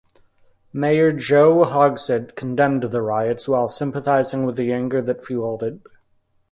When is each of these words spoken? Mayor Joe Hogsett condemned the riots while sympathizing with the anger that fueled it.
Mayor 0.73 1.11
Joe 1.11 1.63
Hogsett 1.63 2.35
condemned 2.35 2.81
the 2.85 3.03
riots 3.03 3.47
while 3.47 3.67
sympathizing 3.67 4.47
with 4.47 4.55
the 4.57 4.73
anger 4.73 4.99
that 4.99 5.23
fueled 5.23 5.61
it. 5.61 5.77